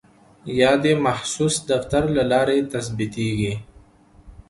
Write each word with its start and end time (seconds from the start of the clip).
یا 0.59 0.71
د 0.83 0.85
مخصوص 1.05 1.55
دفتر 1.71 2.03
له 2.15 2.23
لارې 2.31 2.57
ثبتیږي. 2.85 3.53